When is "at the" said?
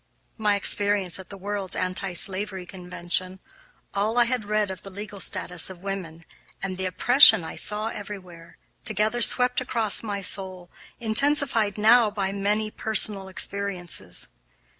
1.19-1.37